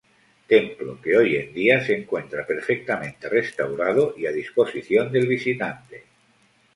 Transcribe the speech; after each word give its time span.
Templo 0.53 0.99
que, 0.99 1.15
hoy 1.15 1.35
en 1.35 1.53
día, 1.53 1.85
se 1.85 1.95
encuentra 1.95 2.43
perfectamente 2.47 3.29
restaurado 3.29 4.15
y 4.17 4.25
a 4.25 4.31
disposición 4.31 5.11
del 5.11 5.27
visitante. 5.27 6.05